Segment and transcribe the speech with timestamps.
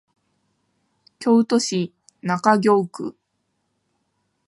[1.19, 1.93] 京都市
[2.23, 3.15] 中京区